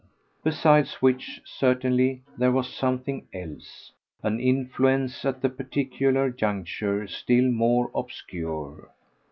Besides 0.43 0.93
which, 0.95 1.41
certainly, 1.45 2.23
there 2.35 2.51
was 2.51 2.73
something 2.73 3.27
else 3.35 3.91
an 4.23 4.39
influence 4.39 5.23
at 5.25 5.43
the 5.43 5.49
particular 5.49 6.31
juncture 6.31 7.07
still 7.07 7.51
more 7.51 7.91
obscure. 7.93 8.89